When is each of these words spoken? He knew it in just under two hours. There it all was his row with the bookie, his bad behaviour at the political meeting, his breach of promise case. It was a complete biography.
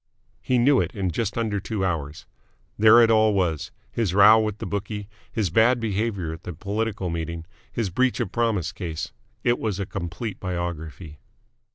He 0.41 0.57
knew 0.57 0.81
it 0.81 0.95
in 0.95 1.11
just 1.11 1.37
under 1.37 1.59
two 1.59 1.85
hours. 1.85 2.25
There 2.75 3.03
it 3.03 3.11
all 3.11 3.35
was 3.35 3.69
his 3.91 4.15
row 4.15 4.39
with 4.39 4.57
the 4.57 4.65
bookie, 4.65 5.07
his 5.31 5.51
bad 5.51 5.79
behaviour 5.79 6.33
at 6.33 6.41
the 6.41 6.53
political 6.53 7.11
meeting, 7.11 7.45
his 7.71 7.91
breach 7.91 8.19
of 8.19 8.31
promise 8.31 8.71
case. 8.71 9.11
It 9.43 9.59
was 9.59 9.79
a 9.79 9.85
complete 9.85 10.39
biography. 10.39 11.19